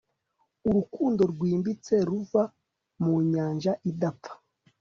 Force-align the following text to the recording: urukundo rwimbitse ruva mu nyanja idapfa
urukundo 0.67 1.21
rwimbitse 1.31 1.93
ruva 2.07 2.43
mu 3.03 3.13
nyanja 3.31 3.71
idapfa 3.89 4.31